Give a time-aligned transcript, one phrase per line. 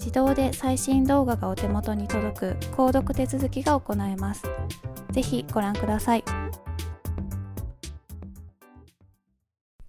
[0.00, 4.42] 自動で最新動画がお手元に届く購読手続きが行えます。
[5.12, 6.24] ぜひご覧ください。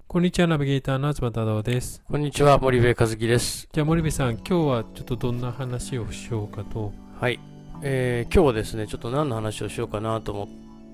[0.07, 2.03] こんにちは、ナビゲーターの東太郎です。
[2.05, 3.69] こんにちは、森部和樹です。
[3.71, 6.91] じゃあ森部さん、今日はちょっとどんな話をしようかと。
[7.17, 7.39] はい。
[7.81, 10.47] えー、今日はですね、ちょっと何の話をしようかなと思っ、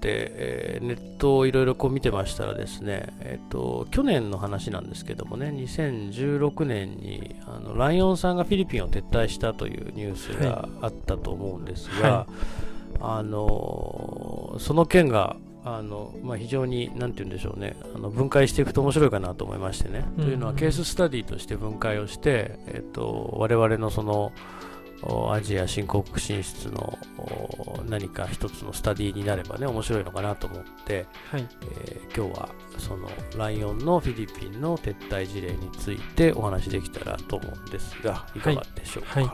[0.06, 12.34] えー、ネットをいろいろこう見てましたらですね、えっ、ー、と、去年の話なんですけどもね、2016年にあのライオンさんがフィリピンを撤退したというニュースがあったと思うんですが、はい、
[13.00, 15.38] あのその件が
[15.70, 20.06] あのまあ、非常に、なんて言うんでしょうね、あの分解していくと面白いかなと思いましてね。
[20.18, 24.32] うん、というのは、ケーススタディとして分解をして、えっと、我々のその、
[25.04, 26.98] アジア新興国進出の
[27.88, 31.48] 何か一つのスタディになればね面白いのかなと思って、はい。
[31.86, 39.24] えー、今日はそのライオンのフィリピンの撤退事例についてお話できたらと思うんですがいかがでしょうか、はい。
[39.26, 39.34] は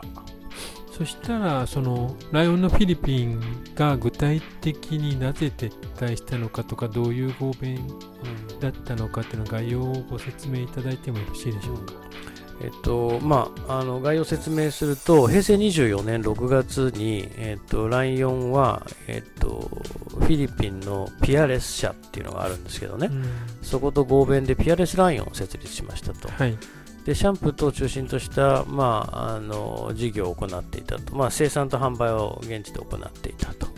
[0.96, 3.40] そしたらそのライオンのフィリピン
[3.74, 7.88] が具体的になぜ撤退したのかとかどういう合弁
[8.60, 11.94] だったのかっていうの概要をご説明いただいてもよろしいでしょうか？
[12.60, 19.70] えっとまあ、あの概要を説明すると、平成24年6月に、えっと、ライオンは、えっと、
[20.10, 23.24] フィリピンのピアレス社っていうのがあるんですけどね、うん、
[23.62, 26.28] そこと合弁でピアレスライオンを設立しましたと。
[26.28, 26.56] はい、
[27.04, 33.68] でシャンプー等を中心とした、まあ、あの事業を行っていたと、まあ、生産と販売を現地で行っていたと。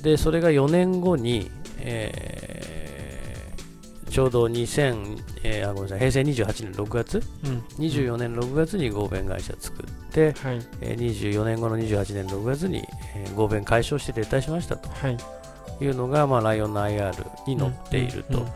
[0.00, 2.79] でそれが4年後に、えー
[4.10, 10.60] ちょうど2000、えー、あごめんなさい平成28年6月、うん、24年6月に合弁会社作って、はい。
[10.80, 12.84] えー、24年後の28年6月に、
[13.14, 15.16] えー、合弁解消して撤退しましたと、はい、
[15.80, 17.14] いうのが、まあ、ライオンの IR
[17.46, 18.38] に載っていると。
[18.38, 18.48] うんうん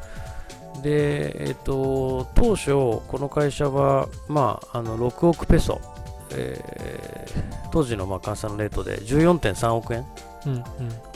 [0.74, 5.80] うん、で、えーと、当初、この会社は、まあ、あの6億ペソ、
[6.32, 10.04] えー、当時のまあ換算レートで14.3億円
[10.46, 10.62] うんうん、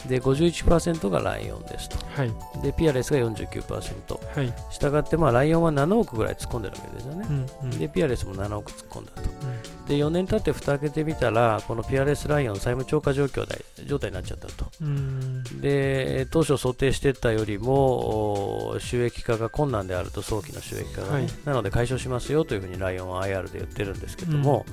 [0.09, 7.27] で51%がライオンですと、はい、でピアレスが49%、はい、したがってまあライオンは7億ぐらい突っ込んでるわけですよね、
[7.62, 9.58] うんうん、でピアレスも7億突っ込んだと、うん、
[9.88, 13.47] で4年経って蓋開けてみたらこのピアレスライオン債務超過状況
[13.87, 24.67] 状態になっちゃったと、うん、で当初想定してたよりも収益化が困難であると早期の収益化がね、はい、なので解消しますよというふうにライオンは IR で言ってるんですけども、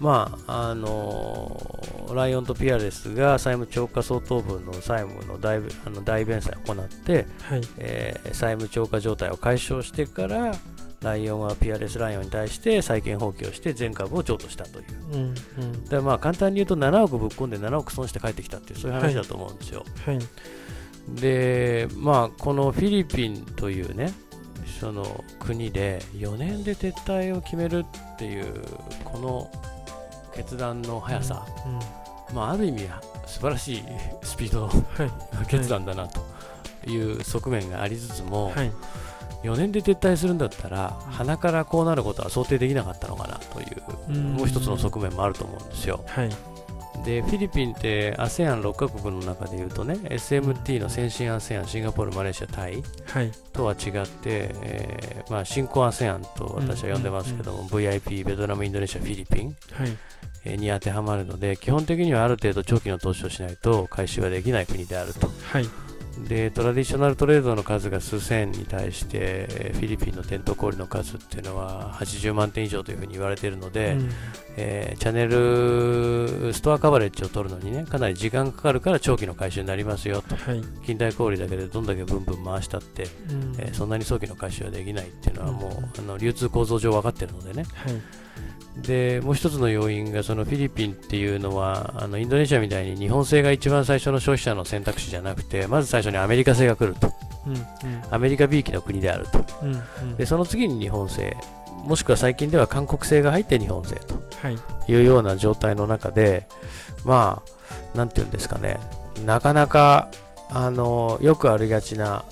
[0.00, 7.60] まああのー、ライオンとピアレスが債務超過価相当分の債務の大あの大弁済を行って、はい。
[7.78, 10.52] えー、債務超過状態を解消してから
[11.02, 24.12] ライオンはピアレスライオンに対して債権放棄をして全株を譲渡したという、うんうん、でまあ簡単に言うと7億ぶっ込んで7億損して帰ってきたっていうそういう話だと思うんですよ、はいはい、でまあこのフィリピンというね
[24.80, 27.84] その国で4年で撤退を決める
[28.14, 28.46] っていう
[29.04, 29.50] この
[30.34, 31.80] 決断の速さ、うんうん、
[32.34, 32.88] まあ、ある意味
[33.26, 33.84] 素晴らしい
[34.22, 35.46] スピードはい。
[35.46, 36.20] 決断だなと
[36.88, 38.72] いう側面がありつつも、はい
[39.42, 44.32] 4年で撤退するんだったら、鼻からこうなることは想定できなかったのかなという、うん。
[44.34, 46.04] もう一つの側面もあると思うんですよ。
[46.06, 46.30] はい。
[47.04, 53.32] で、フィリピンって ASEAN6 カ国の中でいうとね、SMT の先進 ASEAN、シンガポール、マレーシア、タイはい。
[53.52, 59.96] とは違って、えーまあ、新興 ASEAN と私は呼んでますけども、VIP、ベトナム、インドネシア、フィリピンはい。
[60.44, 65.28] えーに当てはまるので、基本的にはある程度長期の投資をしないと回収はできない国であると。
[65.44, 65.66] はい
[66.18, 74.10] でトラディショナルトレードの数が数千に対してえーフィリピンの店頭小売の数っていうのは80万点以上というふうに言われているので、うん。
[74.56, 80.36] えーチャンネルストアカバレッジを取るのにねかなり時間かかるから長期の回収になりますよと。
[80.36, 80.62] はい。
[80.84, 83.54] 近代小売だけでどんだけブンブン回したって、うん。
[83.58, 85.84] えーそんなに早期の回収はできないっていうのはもう、うん。
[86.04, 87.64] あの流通構造上分かってるのでね。
[87.74, 87.94] はい
[88.76, 97.12] でもう一つの要因がそのフィリピンっていうのはあのインドネシアみたいに日本製が一番最初の消費者の選択肢じゃなくてまず最初にアメリカ製が来ると。
[97.46, 97.66] うん
[98.10, 99.44] アメリカ B 期の国であると。
[99.62, 100.16] うんうん。
[100.16, 101.36] でその次に日本製。
[101.84, 104.56] もしくは最近では韓国製が入って日本製とはい。
[104.90, 106.46] いうような状態の中で
[107.04, 107.42] ま
[107.94, 108.78] あなんていうんですかね。
[109.26, 110.08] なかなか
[110.48, 112.24] あのよくありがちな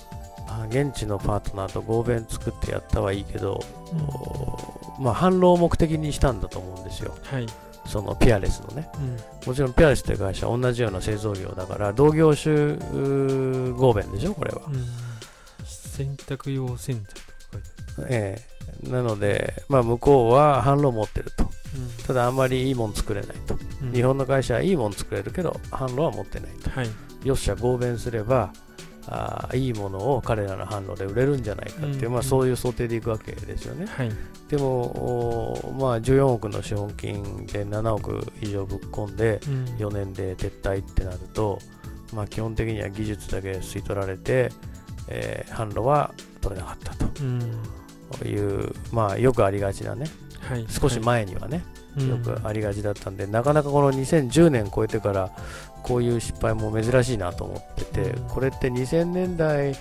[0.47, 3.59] あ現地のパートナーと合弁作ってやったはいいけど、
[3.93, 7.15] おまあ、販路を目的にしたんだと思うんですよ。
[7.23, 7.47] はい。
[7.85, 8.87] そのピアレスのね。
[8.95, 9.47] うん。
[9.47, 12.75] もちろんピアレスという会社は同じような製造業だから同業種
[13.73, 14.85] 合弁でしょこれは、うん。
[15.65, 17.21] 洗濯用洗剤とか
[17.97, 18.45] 書いてえ
[18.85, 18.89] え。
[18.89, 21.43] なので、まあ、向こうは販路を持ってると。
[21.43, 21.51] ある
[22.05, 23.57] ただあんまりいいもん作れないと。
[23.81, 23.91] うん。
[23.93, 26.69] 日本の会社はいいもん作れるけど販路は持ってないと。
[26.69, 26.89] はい。
[27.23, 28.53] よっしゃ合弁すれば
[29.07, 33.85] あーいいものを彼らの販路で売れるんじゃないかっていう、うんまあ、そういう想定でいくわけですよね。
[33.87, 34.11] はい。
[34.49, 34.81] でも、
[35.67, 39.65] おまあ、14億の資本金で7億以上ぶっ込んでうん。
[39.77, 41.59] 4年で撤退ってなると、
[42.13, 44.51] まあ、基本的には技術だけ吸い取られて、
[45.07, 47.41] えー販路は取れなかったうん。
[48.19, 50.05] という、まあ、よくありがちなね。
[50.41, 50.65] はい。
[50.69, 55.31] 少し前にはね、はいよくありがちだったんで、なかなかこの2010年超えてから
[55.83, 59.75] こういう失敗も珍しいなと思ってて、うんこれって2000年代、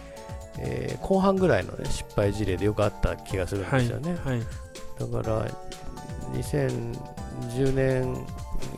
[0.59, 4.17] えー後半ぐらいの、ね、失敗事例でよくあった気がするんですよね。
[4.25, 4.47] はいはい
[4.99, 5.47] だから
[6.35, 8.27] 2010年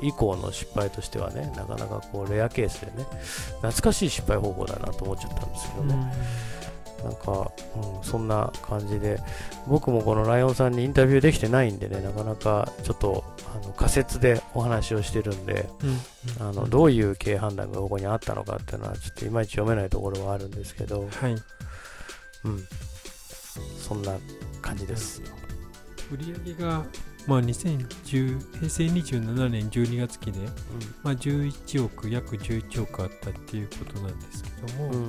[0.01, 3.07] 以降の失敗としてはね、なかなかこうレアケースでね、
[3.57, 6.13] 懐かしい失敗方法だなと思っちゃったんですけどね。
[7.03, 9.19] なんか、うん、そんな感じで、
[9.67, 15.99] 僕もこのライオンさんにインタビューできてないんでね、なかなかちょっとあの仮説でお話をしてるんで、うん
[16.41, 21.35] あのどういう経営判断がここにあったのかっていうのは、ちょっといまいち読めないところはあるんですけど、はい。
[22.45, 22.67] うん、
[23.79, 24.17] そんな
[24.61, 25.23] 感じです。
[26.11, 26.85] 売上が
[27.27, 30.41] まあ2010平成27年12月期で、
[31.03, 35.02] まあ、11億約11億あったっていうことなんですけども、うん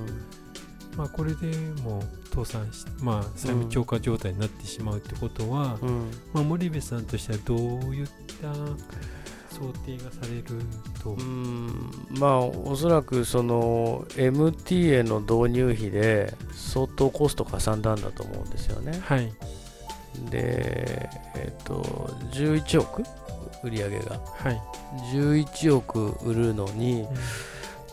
[0.97, 1.47] まあ、これで
[1.81, 6.11] もう倒産し、まあ、債務超過状態になってしまうってことは、うん。
[6.33, 7.59] まあ、森部さんとしてはどう
[7.95, 8.07] いっ
[8.41, 8.53] た
[9.53, 10.43] 想定がされる
[11.01, 11.91] と、うん。
[12.19, 18.99] まあおそらくその MT への導入費で相当コストかさんだんだと思うんですよね。
[19.05, 19.31] はい、
[20.29, 21.81] で、えっと、
[22.31, 23.03] 11億
[23.63, 24.19] 売り上げが。
[24.19, 24.61] はい、
[25.13, 27.07] 11億売るのに、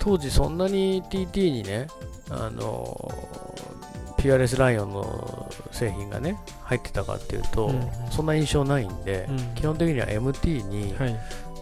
[0.00, 1.87] 当時そんなに TT にね、
[2.31, 3.12] あの、
[4.16, 7.88] PRS ライオンの製品がね、入ってたかっていうと、うん。
[8.11, 9.54] そんな印象ないんで、うん。
[9.54, 11.21] 基本的には MT にはい、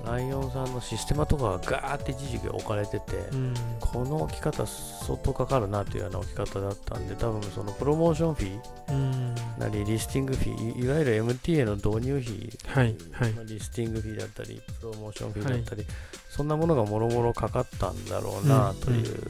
[0.09, 3.55] ライオンさんのシステマとかがガーって一時期置かれてて、うん。
[3.79, 9.35] この置き方相当かかるなというような置き方だったんで、多分そのプロモーションフィーうん。
[9.59, 13.33] なり、リスティングフィー、いいわゆる MT への導入費はいはい。
[13.33, 15.85] まあリスティングフィーだったり、プロモーションフィーだったり、
[16.31, 19.21] そんなものがもろもろかかったんだろうなうんという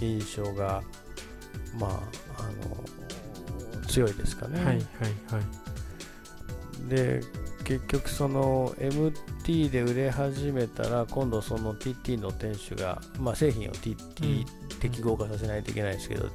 [0.00, 0.82] 印象が、
[1.78, 2.42] まあ、あ
[3.78, 4.58] の、強いですかね。
[4.58, 4.80] はいはいは
[6.84, 6.88] い。
[6.88, 7.20] で、
[7.62, 8.74] 結局その
[9.46, 14.44] MT で売れ始めたら、今度その TT の店主が、まあ製品を TT
[14.80, 16.28] 適合化させないといけないですけど、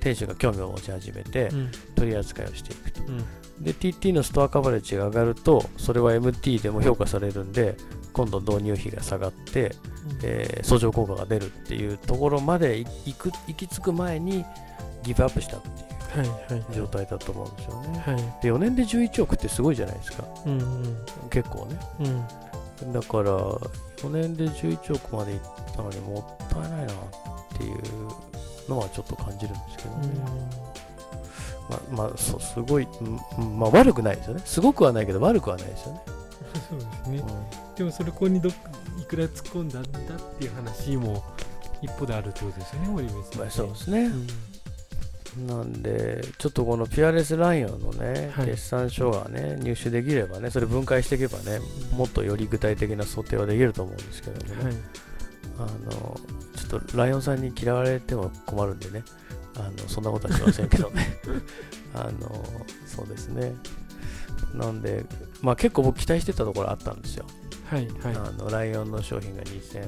[0.00, 1.70] 店主が興味を持ち始めてうん。
[1.94, 3.02] 取り扱いをしていくと。
[3.02, 3.18] うん。
[3.64, 7.76] で TT のストアカバレッジが上がるとそれは MT でも評価されるんで
[8.12, 9.72] 今度導入費が下がって、
[10.24, 14.44] えー相乗効果が出るっていうところまでい行く行き着く前に
[15.04, 18.02] ギブアップしたっていはいはいう状態だと思うんですよね。
[18.04, 18.16] はい。
[18.42, 20.24] で4年で11億ってすごいじゃないですか。
[20.46, 20.96] うんうん。
[21.30, 21.78] 結構ね。
[22.00, 22.51] うん
[22.90, 23.32] だから
[23.98, 25.40] 4年で11億までいっ
[25.76, 26.96] たのにもったいないなっ
[27.56, 27.78] ていう
[28.68, 30.62] のはちょっと感じるんですけどね。
[31.70, 32.88] まあ、まあ、そうすごい、
[33.38, 34.42] うんまあ、悪くないですよね。
[34.44, 36.00] すごくはないけど悪くはないですよね。
[36.68, 38.52] そうですねうんでもそれこにどい
[39.08, 40.02] くら突っ込んだんだっ
[40.38, 41.22] ていう話も
[41.80, 43.40] 一歩であるってことですよね、森部さん。
[43.40, 44.04] まあ、そうですね。
[44.04, 44.51] うん
[45.36, 51.60] なんで、ちょっとこのピアレスライオンのね、はい決算書がね、入手できればね、それ分解していけばね、
[51.92, 54.74] もっとより具体的な想定はできると思うんですけどもね、はい
[55.58, 55.62] あ
[55.94, 56.20] の、
[56.56, 59.04] ちょっとライオンさんに嫌われても困るんでね、
[59.56, 61.18] あのそんなことはしませんけどね。
[61.94, 62.44] あの、
[62.86, 63.54] そうですね。
[64.54, 65.04] なんで、
[65.40, 67.26] まあ結構僕期待してたところあったんですよ。
[67.72, 69.80] はいはいあのライオンの商品が2012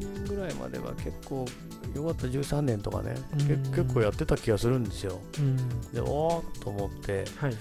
[0.00, 1.46] 年ぐらいまでは結構
[1.96, 3.14] よかった13年とかね。
[3.74, 5.18] 結構やってた気がするんですよ。
[5.38, 5.56] うん。
[5.92, 7.24] でおーっと思って。
[7.38, 7.54] はい。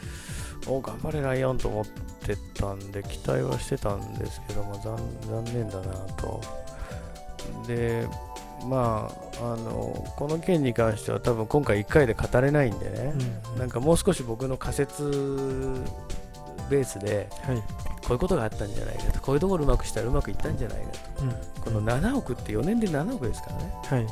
[0.68, 4.98] お頑張れライオンと思ってたんで期待はしてたんですけども残
[5.30, 6.42] 残念だなと。
[7.68, 8.08] で
[8.68, 13.13] まああのこの件に関しては多分今回1回で語れないんでね、
[13.54, 13.60] うん。
[13.60, 15.04] なんかもう少し僕の仮説
[16.70, 17.63] ベースではい
[18.07, 19.19] こういうことがあったんじゃないかと。
[19.19, 21.24] こういうところうまくしたらうまくいったんじゃないかと。
[21.24, 21.31] うん。
[21.63, 23.74] この7億って4年で7億ですからね。
[23.83, 24.07] はい。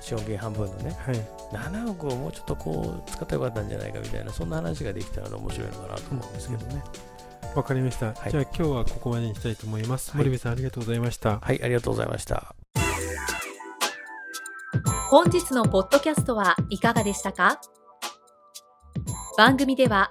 [0.00, 0.96] 資本金半分のね。
[1.06, 1.16] はい。
[1.52, 6.82] 7億をもうちょっとこう使ったらよかったんじゃないかみたいなそんな話ができたら面白いのかなと思うんですけどね、
[7.54, 8.30] わかりました、はい。
[8.30, 10.18] じゃあ今日はここまでにしたいと思います、はい。
[10.18, 11.38] 森部さんありがとうございました。
[11.40, 12.54] はいありがとうございました。
[15.10, 17.60] 本日のポッドキャストはいかがでしたか？
[19.36, 20.10] 番組では